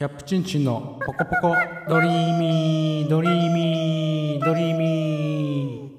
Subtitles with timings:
[0.00, 1.54] キャプチンチンのポコポコ
[1.86, 5.92] ドリーミードリーミードリーミ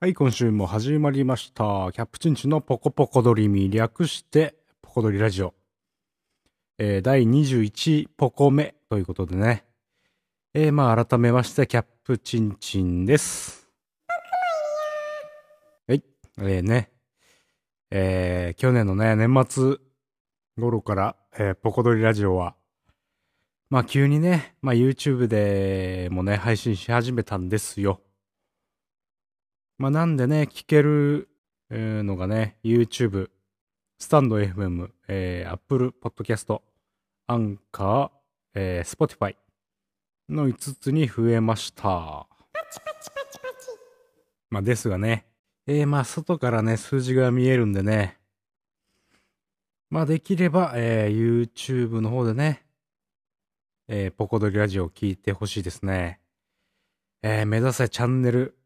[0.00, 1.62] ーはい、今週も始まりました。
[1.92, 5.54] キャプチンチンのポコポコドリーミー略してポコドリラジオ。
[6.78, 9.64] えー、第21ポコ目ということでね。
[10.54, 13.70] えー、まあ改めましてキャプチンチンです。
[15.86, 16.02] はい、
[16.38, 16.90] えー、ね。
[17.92, 19.76] えー、去年のね、年末
[20.58, 22.54] 頃から、えーポコドリラジオは、
[23.68, 28.00] まあ急にね、まあ YouTube でもね、配信し始めたんですよ。
[29.76, 31.28] まあなんでね、聞ける
[31.70, 33.28] のがね、YouTube、
[33.98, 36.58] スタンド FM、えー、Apple Podcast、
[37.26, 38.10] アンカー、
[38.54, 39.36] えー、Spotify
[40.30, 42.26] の5つに増えました。
[44.48, 45.26] まあですがね、
[45.66, 48.16] えー、まあ外からね、数字が見えるんでね、
[49.90, 52.64] まあできれば、えー YouTube の方でね、
[53.88, 56.20] えーポコドリラジオを聞いてほしいですね。
[57.22, 58.58] えー目指せチャンネル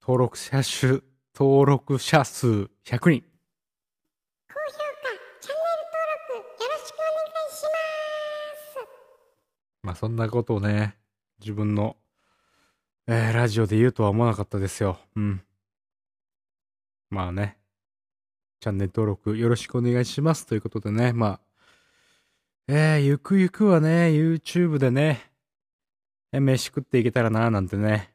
[0.00, 1.02] 登録者数、
[1.34, 2.88] 登録者数100人。
[2.88, 3.22] 高評価、
[5.40, 7.68] チャンネル登録よろしくお願いしま
[8.82, 8.88] す。
[9.82, 10.96] まあそんなことをね、
[11.40, 11.96] 自分の、
[13.08, 15.00] えーラジオで言うとは思わなかったですよ。
[15.16, 15.42] うん。
[17.10, 17.58] まあね、
[18.62, 21.40] チャンネル登録よろしくお願いしますということでね、まあ、
[22.68, 25.32] えー、ゆくゆくはね、YouTube でね、
[26.30, 28.14] え飯食っていけたらななんてね、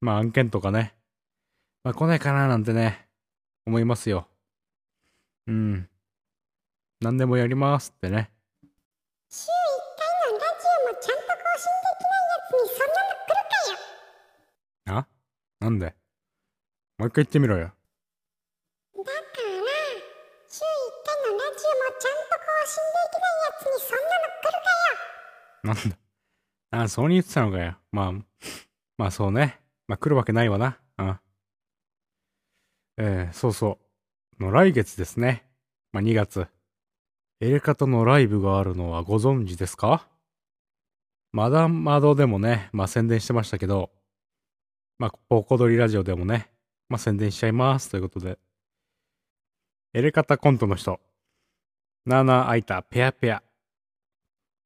[0.00, 0.96] まあ案件とかね、
[1.84, 3.06] まあ来ないかななんてね、
[3.66, 4.26] 思いますよ。
[5.46, 5.88] うん。
[7.00, 8.32] 何でもやりますってね。
[9.30, 9.46] 週1
[10.26, 14.98] 回のラジオもちゃんと更新できないやつにそんなの来るかよ。
[14.98, 15.06] あ？
[15.60, 15.94] なんで？
[16.98, 17.77] もう一回言ってみろよ。
[22.68, 24.60] 死んと更新できないやつにそんなの来る
[25.62, 25.72] かよ。
[25.72, 26.82] なんだ。
[26.84, 27.76] あ、そうに言ってたのかよ。
[27.92, 28.12] まあ、
[28.98, 29.60] まあそうね。
[29.86, 30.78] まあ来るわけないわな。
[30.98, 31.20] うん。
[32.98, 33.78] えー、そうそ
[34.38, 34.42] う。
[34.42, 35.48] の来月ですね。
[35.92, 36.46] まあ2月。
[37.40, 40.06] エレカタのライブがあるのはご存知ですか？
[41.32, 43.90] マダンマドでもね、まあ宣伝してましたけど、
[44.98, 46.50] まあポコドリラジオでもね、
[46.88, 48.38] まあ宣伝しちゃいますということで。
[49.94, 51.00] エレカタコントの人。
[52.06, 53.42] ナーナーアイタペアペア。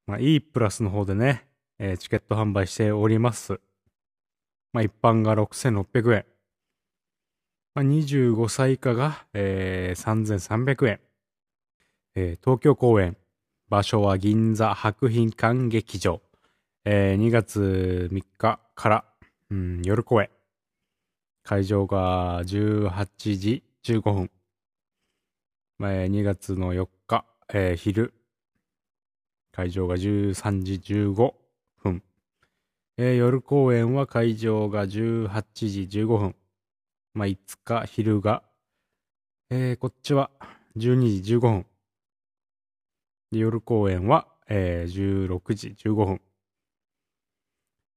[0.07, 1.45] まあ、E プラスの方でね、
[1.79, 3.59] えーチケット販売しております。
[4.71, 6.25] まあ、一般が6600円。
[7.75, 10.99] まあ、25歳以下が、えー3300円。
[12.15, 13.17] えー東京公演。
[13.69, 16.21] 場所は銀座博品館劇場。
[16.85, 19.05] えー2月3日から、
[19.49, 20.29] うん、夜公演。
[21.43, 24.31] 会場が18時15分。
[25.83, 28.13] まあえー2月の4日、えー昼。
[29.51, 31.33] 会場が13時15
[31.83, 32.01] 分。
[32.95, 36.35] えー夜公演は会場が18時15分。
[37.13, 38.43] まあ、5日昼が、
[39.49, 40.31] えーこっちは
[40.77, 41.65] 12時15分。
[43.33, 46.21] で夜公演は、えー16時15分。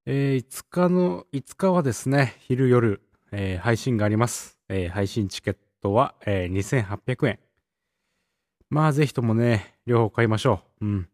[0.06, 4.58] えー5日の、5日はですね、昼夜、えー配信があります。
[4.68, 7.45] えー配信チケットは、えー2800円。
[8.68, 10.86] まあ、ぜひともね、両方買いましょう。
[10.86, 11.08] うん。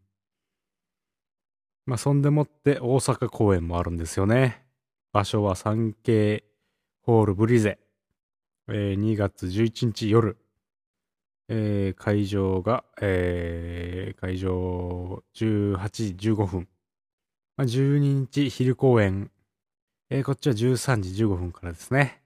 [1.85, 4.65] まあ、そんでもって大阪公演もあるんですよね。
[5.11, 6.43] 場所は 3K
[7.01, 7.79] ホールブリゼ。
[8.69, 10.37] えー2月11日夜。
[11.49, 16.67] えー会場が、えー会場18時15分。
[17.57, 19.29] まあ、12日昼公演。
[20.09, 22.23] えーこっちは13時15分からですね。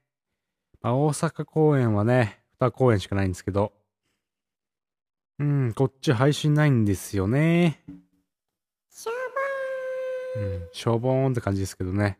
[0.81, 3.73] まあ、大阪公演はね、2公演しかないんですけど、
[5.39, 7.83] うん、こっち配信ないんですよね。
[8.89, 9.11] しょ
[10.35, 12.19] ぼうん、しょぼーんって感じですけどね。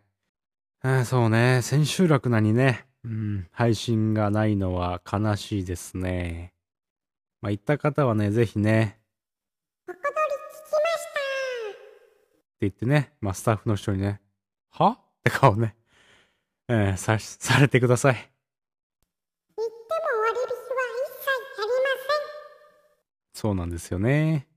[0.82, 6.54] あーそうね、千秋楽なにね、うん、配信がないのは悲しいですね。
[7.42, 10.16] まあ、行った方はね、ぜひね、ーん、おこどり聞
[10.68, 11.20] きました。
[11.72, 14.22] って言ってね、まあ、スタッフの人にね、
[14.70, 14.90] は？
[14.92, 15.76] って顔ね、
[16.68, 18.32] えーさ、されてください。
[23.38, 24.48] そうなんですよね。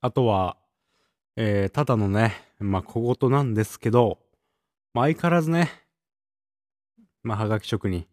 [0.00, 0.56] あとは、
[1.36, 4.18] えーただのね、まあ、小言なんですけど、
[4.94, 5.70] まあ、相変わらずね、
[7.22, 8.06] まあ、はがき職人、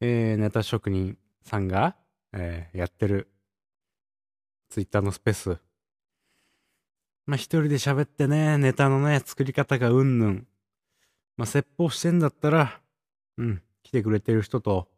[0.00, 1.96] えーネタ職人さんが、
[2.32, 3.28] えーやってる、
[4.70, 5.58] ツイッターのスペース。
[7.26, 10.46] まあ、一人で喋ってね、ネタのね、作り方がうんぬん。
[11.36, 12.80] まあ、説法してんだったら、
[13.36, 14.88] うん、来てくれてる人と、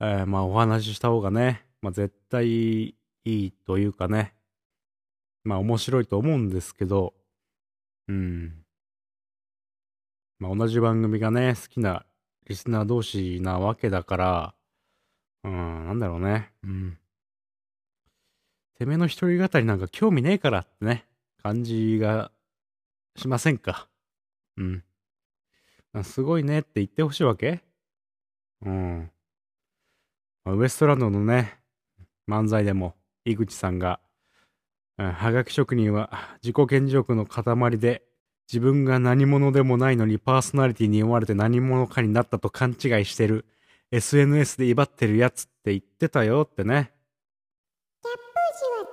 [0.00, 2.46] えーまあお話しした方がね、まあ絶対
[2.88, 4.34] いいというかね、
[5.44, 7.14] まあ面白いと思うんですけど、
[8.08, 8.64] うん。
[10.38, 12.06] まあ同じ番組がね、好きな
[12.48, 14.54] リスナー同士なわけだから、
[15.44, 16.52] うん、なんだろうね。
[16.62, 16.98] うん。
[18.78, 21.06] てめえの一人語りなんか興味ねえからってね、
[21.42, 22.30] 感じが
[23.16, 23.88] しませんか。
[24.56, 24.84] うん。
[26.04, 27.62] すごいねって言ってほしいわけ
[28.64, 29.10] うん。
[30.44, 31.58] まあウエストランドのね、
[32.28, 32.94] 漫才でも、
[33.24, 34.00] 井口さんが、
[34.98, 36.10] うんはがき職人は
[36.42, 38.02] 自己顕示欲の塊で、
[38.50, 43.44] 自分が何者でもないのにパーソナリティに思われて何者かになったと勘違いしてる
[43.90, 46.92] SNS で威張ってるやつって言ってたよってね。
[48.02, 48.38] ギャップ
[48.70, 48.88] は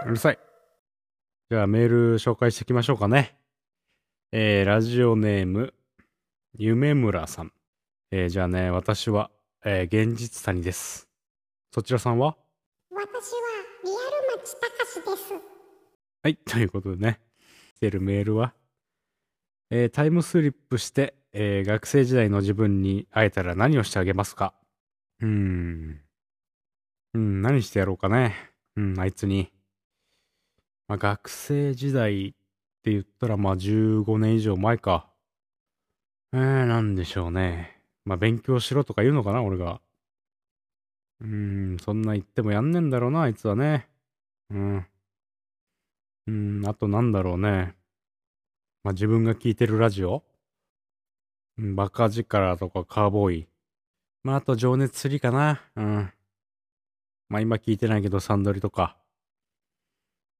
[0.00, 0.10] 違うの？
[0.10, 0.38] うるさい。
[1.50, 3.36] じゃあメール紹介していきましょうかね。
[4.32, 5.74] えー、ラジオネーム、
[6.54, 7.52] 夢村さん。
[8.10, 9.30] えー、じゃあね、私は、
[9.64, 11.08] えー、現実谷です。
[11.70, 12.36] そちらさんは？
[12.90, 13.06] 私は
[13.84, 15.32] リアル町たかしです。
[16.22, 17.20] はい、ということでね、
[17.76, 18.54] 来てるメールは、
[19.70, 24.52] えータイムスリップして、えー学生時代の自分に会えたら何をしてあげますか？
[25.20, 26.00] うーん。
[27.14, 28.34] うん、何してやろうかね。
[28.76, 29.52] うん、あいつに。
[30.88, 32.32] まあ、学生時代っ
[32.82, 35.08] て言ったら、まあ、15年以上前か。
[36.32, 37.81] えー、なんでしょうね。
[38.04, 39.80] まあ、勉強しろとか言うのかな、俺が。
[41.20, 43.88] うーん、そんな言ってもやんねんだろうな、あいつはね。
[44.50, 44.86] うん。
[46.26, 47.74] うん、あとなんだろうね。
[48.84, 50.24] まあ、自分が聞いてるラジオ
[51.58, 53.48] うんバカ力とかカーボーイ。
[54.24, 55.62] まあ、あと情熱釣りかな。
[55.76, 56.12] うん。
[57.28, 58.96] まあ、今聞いてないけどサンドリとか。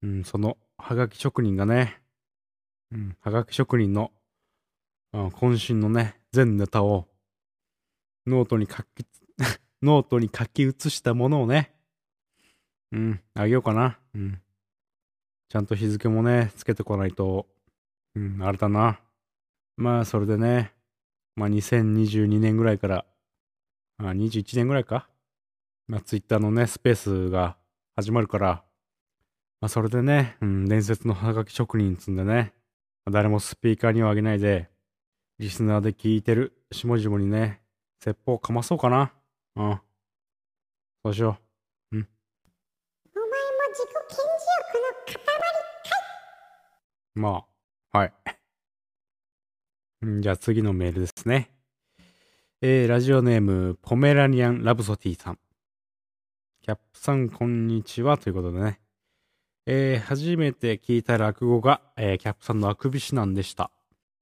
[0.03, 2.01] うん、その、はがき職人がね、
[2.91, 4.11] うん、はがき職人の、
[5.13, 7.07] うん、渾身のね、全ネタを、
[8.27, 9.07] ノートに書き、
[9.83, 11.75] ノートに書き写したものをね、
[12.93, 13.99] うん、あげようかな。
[14.15, 14.41] うん。
[15.49, 17.47] ちゃんと日付もね、つけてこないと、
[18.15, 19.01] うん、あれだな。
[19.77, 20.73] まあ、それでね、
[21.35, 23.07] まあ、2022年ぐらいから、
[23.99, 25.09] あ、21年ぐらいか。
[25.89, 27.57] まあ、ツイッターのね、スペースが
[27.97, 28.65] 始まるから、
[29.61, 32.53] まあ、それでね、うん、伝説のハガキ職人つんでね、
[33.11, 34.69] 誰もスピーカーにはあげないで、
[35.39, 37.62] リスナーで聞いてる下々にね、
[38.03, 39.13] 説法かまそうかな。
[39.55, 39.81] うん。
[41.05, 41.39] そうしよ
[41.93, 42.09] お前も
[43.71, 45.25] 自己顕示欲の塊
[47.15, 47.21] う。
[47.21, 47.45] ま
[47.93, 48.13] あ、はい。
[50.03, 51.53] うんじゃあ次のメールですね。
[52.61, 55.39] えー、ラジオネーム、ポメラニアン・ラブソティさん。
[56.61, 58.19] キャップさん、こんにちは。
[58.19, 58.81] ということでね。
[59.67, 63.71] えー、初めて聞いた落語が、えー、キャップさんのあくび指南でした。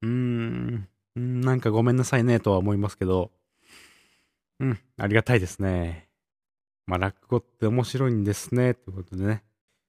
[0.02, 3.30] うーん、うんなんかごめんなさいね、とは思いますけど。
[4.60, 6.08] うん、ありがたいですね。
[6.86, 8.74] まあ、落語って面白いんですね。
[8.74, 9.42] ということでね。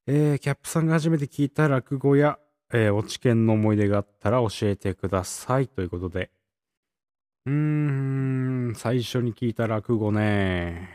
[0.07, 2.39] えー、キャップさんが初めて聞いた落語や、
[2.73, 5.68] えー、お知見の思い出があったら教えてください。
[5.68, 6.31] ということで。
[7.45, 10.89] うーん、最初に聞いた落語ね。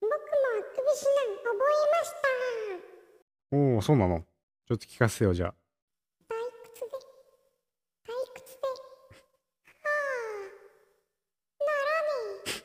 [0.00, 0.20] 僕もあ
[0.62, 3.56] くび指南覚えました。
[3.56, 4.24] おお、そうなの？
[4.68, 5.54] ちょっと聞かせてよ、じゃあ。
[6.28, 6.34] 退
[6.74, 6.86] 屈で、
[8.04, 8.66] 退屈で、
[9.80, 9.88] は
[10.82, 10.90] あ、
[11.60, 12.02] なら
[12.42, 12.60] ね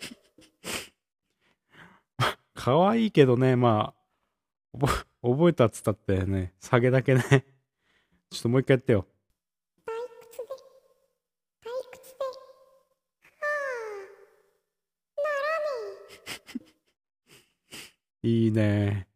[2.70, 3.96] 可愛いけどね、ま
[4.76, 7.24] あ、覚 覚えたっつったってね、下げだけね。
[8.30, 9.08] ちょっともう一回やってよ。
[18.22, 19.08] いいね。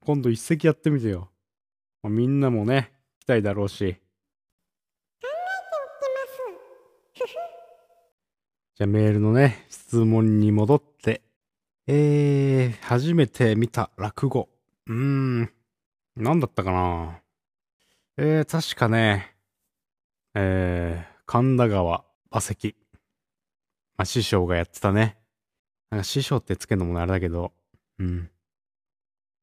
[0.00, 1.30] 今度一席やってみてよ。
[2.02, 3.84] まあみんなもね、来たいだろうし。
[3.84, 3.98] え、考
[5.18, 5.26] え
[6.00, 6.40] て
[7.12, 7.34] おきます。
[8.76, 11.29] じゃあメールのね、質問に戻って。
[11.92, 14.48] えー、初めて見た落語。
[14.86, 15.50] うーん、
[16.14, 17.18] なんだったかな。
[18.16, 19.34] えー、確かね、
[20.36, 22.76] えー、神田川馬石。
[23.96, 25.18] まあ、師匠がやってたね。
[25.90, 27.52] なんか師匠ってつけるのもあれだけど、
[27.98, 28.30] うん。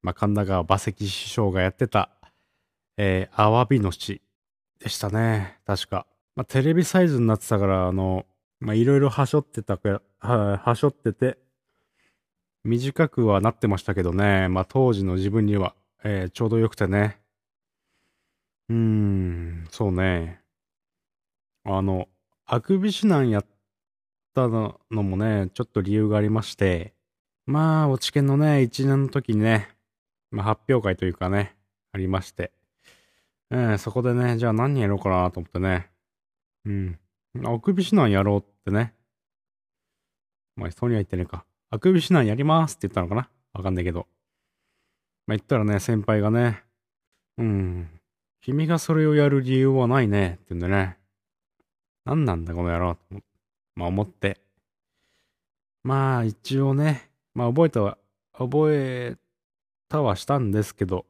[0.00, 2.08] まあ、神田川馬石師匠がやってた、
[2.96, 4.22] えー、アワビの市
[4.78, 5.58] でしたね。
[5.66, 6.06] 確か。
[6.34, 8.24] まあ、テレビサイズになってたから、あの、
[8.58, 11.36] まあ、いろいろはしょってたか、は、はしょってて、
[12.64, 14.48] 短くはなってましたけどね。
[14.48, 15.74] まあ、当時の自分には、
[16.04, 17.20] えーちょうどよくてね。
[18.68, 20.40] うーん、そうね。
[21.64, 22.08] あの、
[22.46, 23.46] あくび指南やっ
[24.34, 26.94] たののもね、ちょっと理由がありまして、
[27.46, 29.68] まあ、落ち研のね、一年の時にね、
[30.30, 31.56] まあ、発表会というかね、
[31.92, 32.52] ありまして、
[33.50, 35.90] えーそこでね、じゃあ何やろうかなと思ってね、
[36.66, 36.98] うん。
[37.44, 38.94] あくび指南やろうってね。
[40.56, 41.44] まあ、人には言ってねえか。
[41.70, 43.28] あくび指南やりますって言ったのかな？
[43.52, 44.06] わかんないけど。
[45.26, 46.62] まあ、言ったらね、先輩がね、
[47.36, 47.90] うん、
[48.40, 50.96] 君がそれをやる理由はないね、って言うんでね。
[52.06, 53.00] 何なんだこの野郎、と
[53.74, 54.40] まあ思って。
[55.84, 57.98] まあ一応ね、まあ覚えたは、
[58.32, 59.16] 覚え
[59.90, 61.04] たはしたんですけど、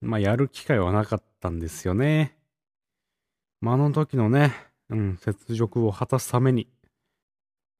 [0.00, 2.36] まあやる機会はなかったんですよね。
[3.60, 4.54] まああの時のね、
[4.88, 6.68] うん、雪辱を果たすために、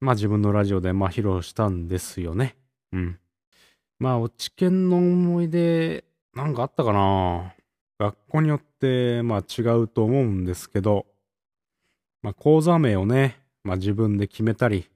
[0.00, 2.56] まあ自分のラジオでまあ披露したんですよね。
[2.92, 3.18] うん。
[3.98, 7.54] まあ、落ち研の思い出、なんかあったかな
[7.98, 11.06] 学校によって、まあ違うと思うんですけど、
[12.22, 14.90] まあ講座名をね、まあ自分で決めたり、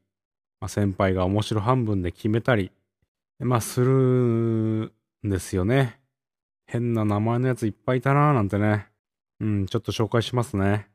[0.60, 2.70] まあ先輩が面白半分で決めたり、
[3.38, 4.92] まあするん
[5.24, 5.98] ですよね。
[6.66, 8.88] 変な名前のやついっぱいいたなーなんてね。
[9.40, 10.88] うん、ちょっと紹介しますね。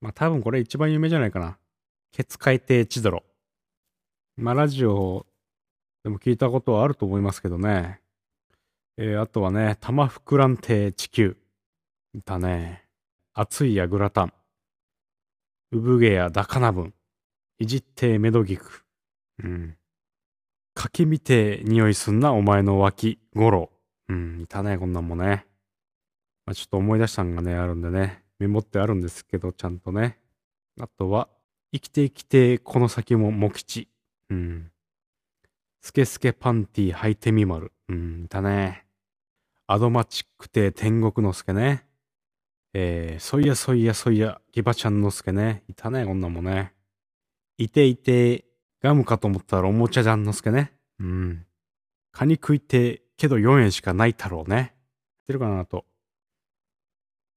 [0.00, 1.56] まあ多分これ一番有名じゃないかな。
[2.10, 3.27] ケツ海底チドロ。
[4.40, 5.26] まあラジオ
[6.04, 8.00] でも聞いたことはあると思いますけどね。
[8.96, 11.36] えーあとはね、玉膨らん亭地球。
[12.14, 12.84] いたね。
[13.34, 14.32] 熱いやグラタン。
[15.72, 16.94] 産毛やダカナブン。
[17.58, 18.84] いじってメドギク。
[19.42, 19.76] うん。
[20.72, 23.72] かきみて匂いすんなお前の脇、ゴロ。
[24.08, 25.46] うん、いたね、こんなんもね。
[26.46, 28.22] まあ、ちょっと思い出したんがね、あるんでね。
[28.38, 30.20] メモってあるんですけど、ちゃんとね。
[30.80, 31.28] あとは、
[31.72, 33.88] 生きて生きて、この先ももきち。
[34.30, 34.70] うん。
[35.80, 37.72] スケスケパンティ履いてみまる。
[37.88, 38.84] うん、いたね。
[39.66, 41.86] アドマチック亭天国の助ね。
[42.74, 45.62] えー、そいやそいやそいや、ギバちゃんの助ね。
[45.68, 46.74] いたね、こんなんもね。
[47.56, 48.44] いていて、
[48.82, 50.72] ガムかと思ったらおもちゃじゃんの助ね。
[51.00, 51.46] うん。
[52.12, 54.74] カニ食いて、けど4円しかない太郎ね。
[55.20, 55.86] 知ってるかなあと。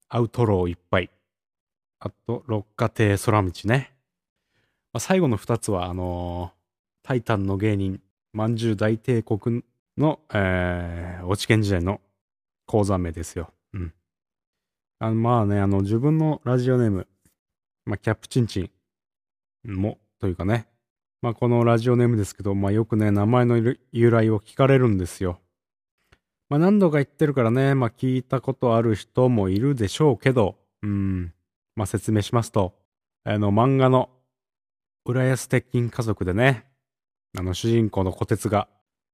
[0.08, 1.10] アウトローいっぱい。
[2.00, 3.94] あと、六花亭空道ね。
[4.92, 6.61] まあ、最後の2つは、あのー
[7.02, 8.00] タイタンの芸人、
[8.32, 9.62] まんじゅう大帝国
[9.98, 12.00] の、えー、落ち研時代の
[12.66, 13.52] 講座名ですよ。
[13.74, 13.92] うん。
[14.98, 17.08] あのまあね、あの、自分のラジオネーム、
[17.84, 18.70] まあ、キャップチンチ
[19.66, 20.68] ンも、というかね、
[21.20, 25.40] まあ、このラジオネームですけど、まあ、よくね、名前の由来を聞かれるんですよ。
[26.48, 31.32] まあ、何度か言ってるからね、まあ、聞いたことある人もいるでしょうけど、うん、
[31.74, 32.78] まあ、説明しますと、
[33.24, 34.10] あの、漫画の、
[35.04, 36.64] 浦安鉄筋家族でね、
[37.38, 38.68] あの、主人公の小鉄が、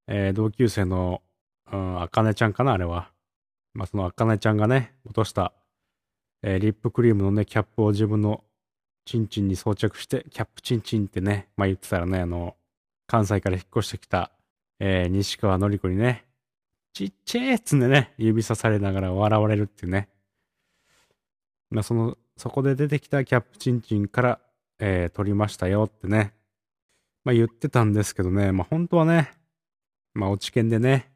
[0.06, 1.22] えー同級生の、
[1.72, 3.10] うん、あかねちゃんかな、あれは。
[3.74, 5.52] まあ、そのあかねちゃんがね、落とした、
[6.42, 8.42] えーリップクリームのね、キャップを自分の
[9.04, 12.56] チンチンに装着して、キャップチンチンってね、まあ言ってたらね、あの、
[13.06, 14.32] 関西から引っ越してきた、
[14.80, 16.24] えー西川のり子にね、
[16.94, 20.08] ちっちゃいっつんでね、指さされながら笑われるっていうね。
[21.70, 24.40] まあその、そこで出てきたキャップチンチンから、
[24.80, 26.32] えー取りましたよってね、
[27.24, 29.30] まあ言ってたんですけどね、まあ本当はね、
[30.14, 31.10] まあ落ち研でね、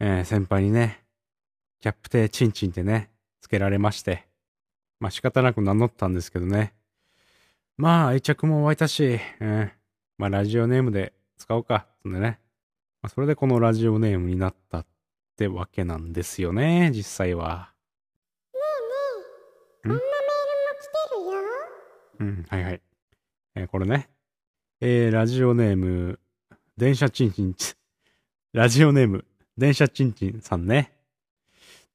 [0.00, 1.04] えー先輩にね、
[1.80, 4.26] キャップテチンチンってね、つけられまして、
[5.00, 6.74] まあ仕方なく名乗ったんですけどね。
[7.76, 9.70] まあ愛着も湧いたし、うん、
[10.18, 12.38] まあラジオネームで使おうか、そんでね。
[13.02, 14.86] まあそれでこのラジオネームになったっ
[15.36, 17.72] てわけなんですよね、実際は。
[19.82, 20.10] こんなメールも
[20.80, 22.38] 来てるよ。
[22.38, 22.80] うん、はいはい。
[23.56, 24.08] えーこれね。
[24.84, 26.18] えーラジオネーム、
[26.76, 27.76] 電車チンチンチ、
[28.52, 29.24] ラジオネーム、
[29.56, 30.92] 電車チンチンさんね。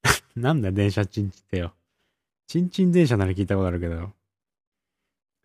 [0.34, 1.74] なんだよ、電車チンチンってよ。
[2.46, 4.14] チンチン電車なら聞いたことあるけど。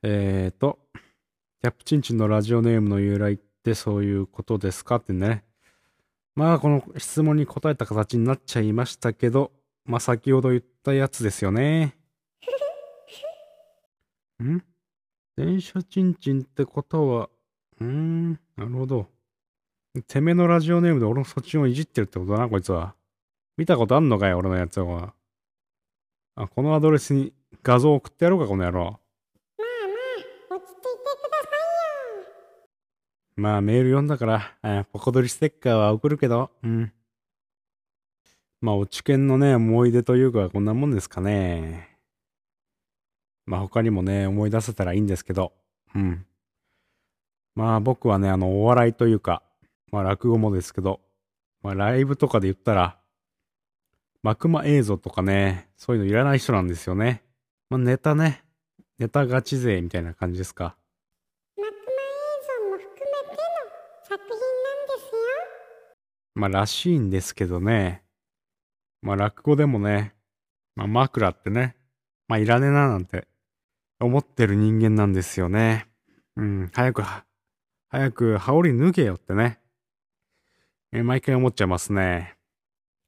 [0.04, 5.44] えーと、キャップチンチンのラジオネームの由来ってそういうことですかってね。
[6.36, 9.52] まあ、この質問に答えた形になっちゃいましたけど、
[9.84, 11.98] まあ、先ほど言ったやつですよね。
[14.42, 14.64] ん？
[15.36, 17.30] 電車チンチンってことは、
[17.80, 19.08] うーん、なるほど。
[20.08, 22.96] てめえのラジオネームで俺のそっちをいじってるってことだな、こいつは。
[23.58, 25.14] 見たことあんのかよ、俺のやつは。
[26.36, 28.84] あ、このアドレスに画像送ってやろうか、この野郎。
[28.84, 28.98] まあ
[30.50, 32.28] まあ、落ち着いてくださいよ。
[33.36, 36.92] まあ、メール読んだから、あポコドリステッカーは送るけど、うん。
[38.62, 42.00] まあ、お知見のね、思い出というか、こんなもんですかね。
[43.46, 45.54] まあ、他にもね、思い出せたらいいんですけど、
[45.94, 46.26] うん。
[47.56, 49.44] まあ、僕はね、あの、お笑いというか、
[49.92, 51.02] まあ、落語もですけど、
[51.62, 52.98] まあ、ライブとかで言ったら、
[54.24, 57.24] 幕間映像とかね、そういうのいらない人なんですよね。
[57.70, 58.44] まあ、ネタね、
[58.98, 60.76] ネタガチ勢みたいな感じですか。
[61.58, 61.76] 幕間映
[62.62, 63.38] 像も含めての
[64.04, 65.22] 作品なんですよ。
[66.36, 68.04] まあ、らしいんですけどね。
[69.02, 70.16] まあ、落語でもね、
[70.76, 71.76] まあ、枕ってね、
[72.28, 73.28] まあ、いらねえななんて
[74.00, 75.88] 思ってる人間なんですよね。
[76.36, 77.26] うん、早くは、
[77.94, 79.60] 早く羽織脱げよってね。
[80.92, 82.36] え毎回思っちゃいますね。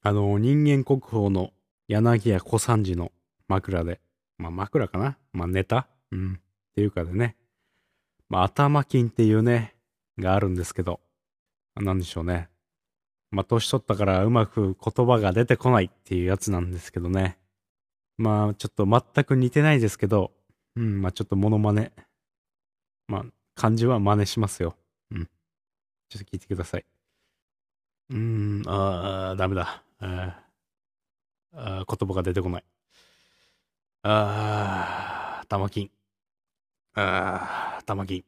[0.04, 1.54] あの、人間国宝の
[1.88, 3.12] 柳家小三治の
[3.48, 4.00] 枕で、
[4.38, 5.18] まあ枕かな？
[5.34, 5.88] まあネタ？
[6.12, 6.34] うん。
[6.34, 6.38] っ
[6.75, 7.36] ていうかでね。
[8.30, 9.74] まあ頭金っていうね、
[10.20, 11.00] があるんですけど、
[11.75, 12.48] なんでしょうね。
[13.32, 17.39] まあ年取ったからうまく言葉が出てこないっていうやつなんですけどね。
[18.20, 20.32] まあちょっと全く似てないですけど、
[20.75, 21.92] うん、まあちょっとモノマネ。
[23.08, 24.75] まあ漢字は真似しますよ。
[25.12, 25.25] うん。
[26.09, 26.85] ちょっと聞いてください。
[28.09, 29.83] うーん、あー、ダメだ。
[30.00, 30.45] あー
[31.57, 32.63] あ言葉が出てこない。
[34.03, 35.89] あー、玉金。
[36.93, 38.21] あー、玉金。
[38.21, 38.24] っ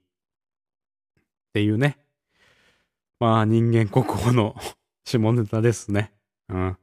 [1.54, 1.98] ていうね。
[3.20, 4.56] まあ、人間国宝の
[5.06, 6.14] 下ネタですね。
[6.50, 6.78] うん。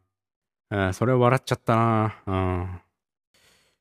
[0.70, 2.22] あそれは笑っちゃったな。
[2.26, 2.80] うん。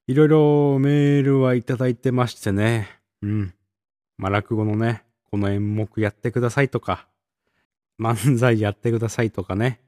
[0.07, 2.89] いろいろメールはいただいてましてね。
[3.21, 3.53] うん。
[4.17, 7.07] まあ、落語のね、この演目やってくださいとか、
[7.99, 9.81] 漫才やってくださいとかね。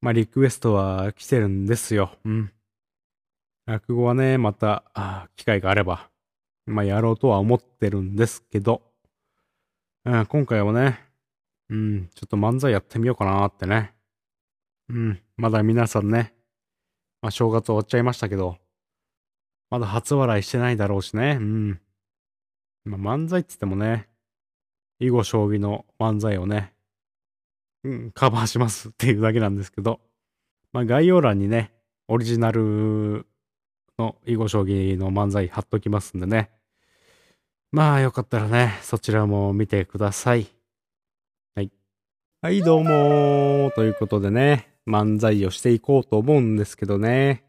[0.00, 2.12] まあ、リクエストは来てるんですよ。
[2.24, 2.52] うん。
[3.66, 6.08] 落語はね、また、機会があれば、
[6.66, 8.82] まあ、やろうとは思ってるんですけど、
[10.04, 11.00] うん、今回はね、
[11.68, 13.94] うん、ちょっと漫才やってみようかなってね。
[14.88, 16.34] うん、まだ皆さんね、
[17.20, 18.56] まあ、正月終わっちゃいましたけど、
[19.70, 21.36] まだ初笑いしてないだろうしね。
[21.40, 21.80] うん。
[22.84, 24.08] まあ、漫才っつってもね、
[25.00, 26.72] 囲碁将棋の漫才をね、
[27.84, 30.00] うん、カバーしますっていうだけなんですけど、
[30.72, 31.72] まあ、概要欄にね、
[32.08, 33.26] オリジナル
[33.98, 36.50] の囲碁将棋の漫才貼っときますんでね。
[37.70, 40.48] まあ、よかったらね、そちらも見てください。
[41.54, 41.70] はい。
[42.40, 47.44] はい、どうもーということでね、漫才をしていこうと思うんですけどね。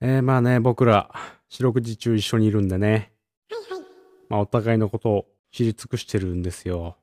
[0.00, 1.14] えー、まあね、僕ら、
[1.48, 3.13] 四六時中一緒にいるんでね、
[4.28, 6.96] まあ、お互いのことを知り尽くしてるんですよ。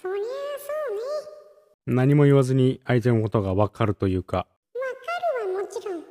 [0.00, 0.26] そりゃあ
[0.58, 1.96] そうね。
[1.96, 4.48] 何も言わずに相手のことがわかるというか、わか
[5.46, 6.02] るはもちろん。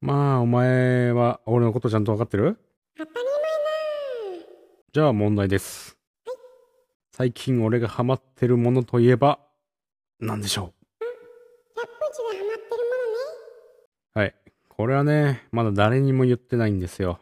[0.00, 2.58] まあ、お前は俺のことちゃんとわかってる？
[2.96, 3.30] 当たり前だ
[4.92, 5.96] じゃあ問題です。
[7.12, 9.40] 最近俺がハマってるものといえば、
[10.20, 10.74] 何でしょ
[11.74, 13.24] 百歩一がハマってるものね。
[14.14, 14.34] うはい。
[14.68, 17.18] これはね、まだ誰にも言ってないんですよ。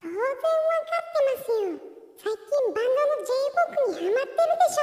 [0.00, 1.68] 当然わかってますよ。
[2.16, 2.40] 最近
[2.72, 4.80] バンドの J ボークにハマってるでし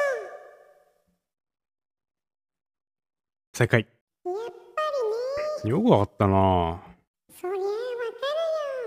[3.54, 3.86] 正解。
[4.26, 4.30] ょ。
[4.30, 4.52] やっぱ
[5.64, 5.72] りね。
[5.72, 6.82] よくわかったな
[7.40, 7.76] そりゃあわか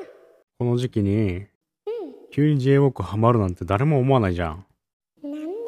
[0.00, 0.12] るよ。
[0.58, 1.46] この時期に、うん。
[2.32, 4.66] 急に J-WOK ハマるなんて誰も思わないじゃん。
[5.22, 5.60] なんでもお見通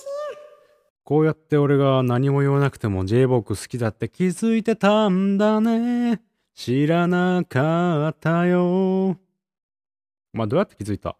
[0.00, 0.10] しよ。
[1.04, 6.20] こうやって俺が何も言わなくても J-WOK 好きだって気づいてたんだね。
[6.54, 9.16] 知らなかったよ。
[10.32, 11.16] まあ、どうやって気づいた？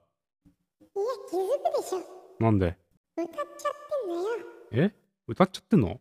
[0.94, 1.38] いや、気づ
[1.72, 2.00] くでしょ。
[2.38, 2.76] なんで？
[3.16, 4.88] 歌っちゃってんだよ。
[4.88, 4.94] え？
[5.26, 6.00] 歌っちゃってんの？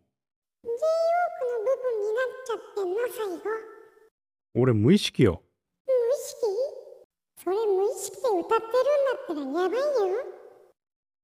[2.83, 3.63] っちゃってんの、最後。
[4.55, 5.41] 俺無意識よ。
[5.87, 6.37] 無意識？
[7.43, 8.65] それ無意識で歌ってるん
[9.05, 9.83] だったらやばいよ。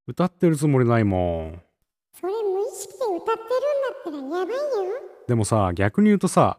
[0.06, 1.62] 歌ってるつもりないもん。
[2.20, 3.38] それ無意識で歌ってるんだ
[4.00, 4.60] ったらやばいよ。
[5.28, 6.58] でもさ、逆に言うとさ、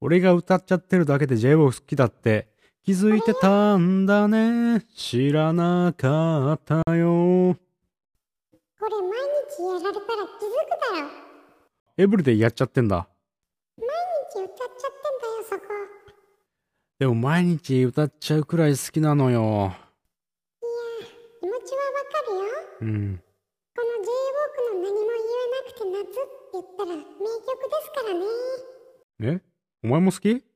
[0.00, 2.48] 俺が歌っちゃってるだけで J-WOK 好きだって
[2.84, 4.86] 気づいてたんだね。
[4.94, 7.56] 知らなかったよ。
[8.78, 9.10] これ毎
[9.48, 10.04] 日やられたら気づく
[10.94, 11.08] だろ。
[11.96, 13.08] エブリデイやっちゃってんだ。
[14.34, 15.62] 歌っちゃってんだよ、そこ。
[16.98, 19.40] でも毎日歌っちゃうくらい好きなのよ。
[19.40, 19.76] いや
[21.40, 22.42] 気持ちはわかるよ。
[22.80, 23.22] うん。
[23.76, 26.20] この J ウォークの何も言えなくて夏って
[26.52, 28.26] 言ったら名曲ですからね。
[29.20, 29.42] え？
[29.82, 30.30] お前も好き？
[30.30, 30.48] うん、結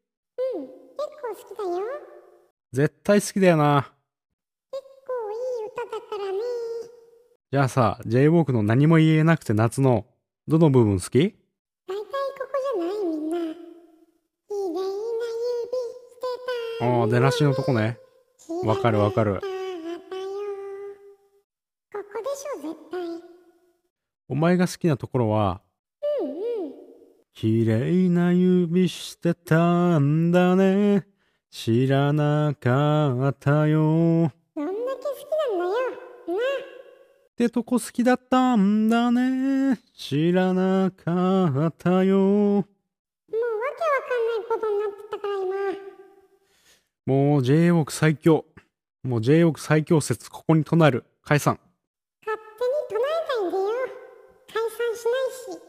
[1.21, 1.85] 構好きだよ。
[2.73, 3.93] 絶対好きだよな。
[4.71, 6.39] 結構いい歌だからね。
[7.51, 10.07] じゃあさ、J-WOK の何も言えなくて夏の
[10.47, 11.35] どの部分好き？
[16.81, 17.99] ああ、出なしのとこね。
[18.65, 19.49] わかるわかるここ
[22.23, 23.01] でしょ、絶対。
[24.29, 25.61] お前が好きなところは、
[26.23, 26.37] うんうん。
[27.35, 31.07] 綺麗な指してたんだね。
[31.51, 33.81] 知らなかったよ。
[34.55, 35.71] どんだけ好きなんだよ。
[36.29, 36.35] な。
[36.35, 39.81] ってとこ好きだったんだね。
[39.97, 42.19] 知らなかったよ。
[42.19, 43.43] もうわけわ
[44.05, 45.98] かんないことになってたから今。
[47.09, 48.45] もう J-WOK 最強。
[49.03, 51.07] もう J-WOK 最強説ここに唱える。
[51.25, 51.59] 解散。
[52.27, 53.65] 勝手に唱えないでよ。
[54.53, 55.11] 解散しな
[55.55, 55.63] いし。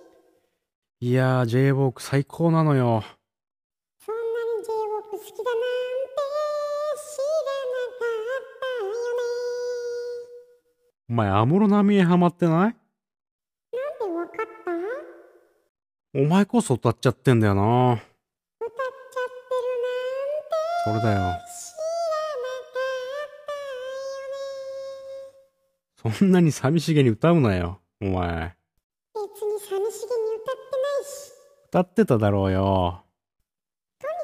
[0.99, 3.05] いやー J-WOK 最高なのよ。
[4.05, 4.21] そんな
[4.57, 6.17] に J ウォーク好きだなんて
[6.99, 8.99] 知らなかったよね。
[11.09, 12.55] お前、安室奈美恵ハマってない？
[12.57, 12.75] なんで
[14.13, 14.45] わかっ
[16.11, 16.19] た？
[16.19, 18.03] お前こそ歌っちゃってんだよな。
[20.83, 21.35] それだよ。
[26.01, 27.81] そんなに寂しげに歌うなよ。
[28.01, 28.55] お前。
[29.13, 31.33] 別に寂しげに歌ってないし
[31.67, 33.03] 歌ってただろうよ。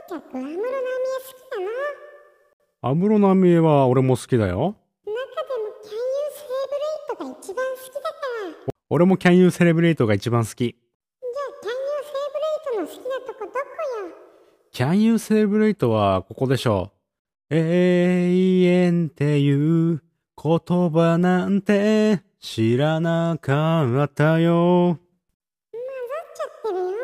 [0.07, 1.59] とにかく安室奈美恵好きだ
[2.83, 4.75] な安室奈美恵は俺も好きだよ。
[5.05, 6.07] 中でも Can You
[7.17, 10.77] Celebrate が一番好きだから俺も Can You Celebrate が一番好き。
[14.75, 16.91] Can You Celebrate はここでしょ
[17.49, 17.55] う。
[17.55, 20.03] 永遠っていう
[20.35, 20.59] 言
[20.91, 24.99] 葉なんて知らなかったよ。
[25.71, 26.97] 混ざっちゃってるよ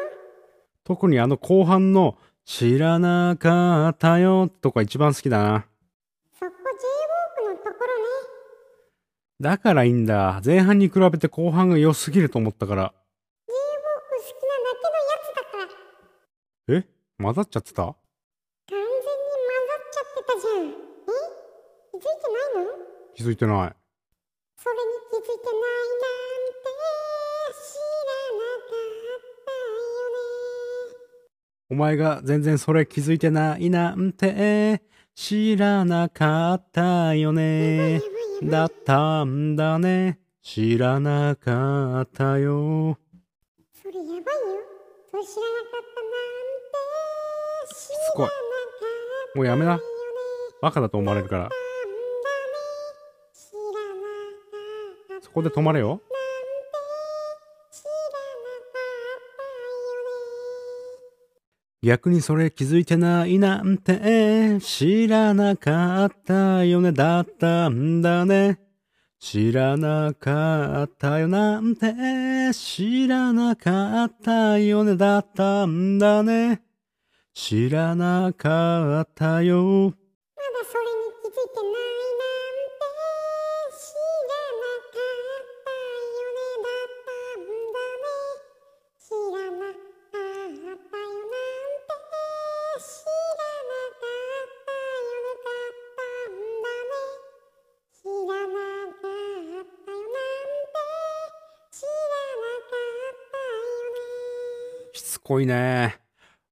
[0.83, 5.65] 特にあの後半の知らなかったよとか一番好きだな。
[6.37, 8.03] そこ J-WALK のところね
[9.39, 10.41] だからいいんだ。
[10.43, 12.93] 前半に比べて後半が良すぎると思ったから。
[13.47, 17.00] J-WALK 好きなだけのやつだからえ？
[17.21, 17.83] 混ざっちゃってた？
[17.83, 17.95] 完
[18.69, 18.93] 全に混
[19.67, 20.73] ざっちゃってたじゃんえ？
[21.93, 22.71] 気づいてないの？
[23.13, 23.75] 気づいてない。
[24.57, 24.81] それに
[25.11, 26.65] 気づいてないなんて
[27.53, 27.75] 知
[28.07, 30.19] らなかったよね
[31.69, 34.81] お前が全然それ気づいてないなんて
[35.15, 38.01] 知らなかったよね。
[38.43, 40.19] だったんだね。
[40.41, 42.97] 知らなかったよ。
[43.73, 44.21] それやばいよ
[45.11, 46.07] それ知らなかったな
[48.01, 49.79] つこいもうやめな
[50.61, 51.49] バカだと思われるから。
[55.21, 56.01] そこで止まれよ。
[61.83, 66.91] 逆にそれ気づいてないなんて知らなかったよね。
[66.91, 68.59] だったんだね。
[69.19, 74.95] 知らなかったよなんて知らなかったよね。
[74.95, 76.61] だったんだね。
[77.33, 79.63] 知らなかったよ。
[79.63, 79.95] まだ
[80.69, 81.79] それに気づいてないなん
[82.77, 82.83] て
[83.71, 83.95] 知
[84.27, 84.99] らなかっ
[85.63, 86.43] たよね。
[86.61, 88.11] だったんだね。
[88.99, 89.79] 知らなかっ
[90.11, 90.75] たよなんて
[92.79, 95.39] 知らなかったよね。
[95.39, 96.99] だったんだね。
[97.95, 98.59] 知らな
[98.91, 100.19] かったよなん
[100.67, 100.75] て
[101.71, 101.95] 知ら
[102.35, 103.55] なかったよ
[103.93, 104.91] ね。
[104.93, 106.01] しつこいね。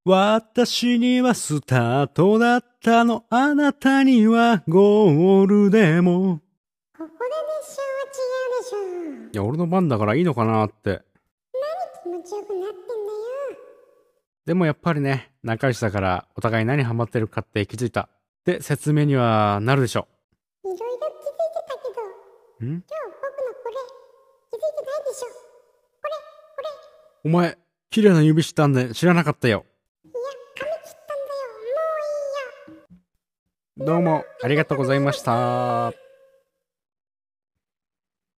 [0.06, 3.26] 私にはスタートだったの。
[3.30, 6.40] あなたにはゴールでも。
[6.98, 7.12] ここで
[7.60, 11.02] 熱唱は違うでしょいや、俺の番だからいいのかなって。
[12.04, 13.60] 気持ちよくなってんだよ
[14.46, 18.04] でもやっぱりね、仲良しだからお互い何ハマってるかって気づいた。
[18.04, 18.10] っ
[18.46, 20.08] て説明にはなるでしょ
[20.64, 21.00] いろいろ気づいて
[21.68, 22.02] たけど
[22.62, 22.66] う。
[22.66, 22.68] ん？
[22.68, 23.76] 今日僕のこれ
[24.50, 25.34] 気づいてないでしょこ
[26.08, 26.12] れ
[26.56, 26.62] こ
[27.26, 27.58] れお前、
[27.90, 29.66] 綺麗な指したんで知らなかったよ。
[33.80, 36.09] どうもありがとうございました。